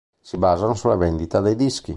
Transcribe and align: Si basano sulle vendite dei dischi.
Si 0.19 0.35
basano 0.35 0.73
sulle 0.73 0.95
vendite 0.95 1.39
dei 1.41 1.55
dischi. 1.55 1.89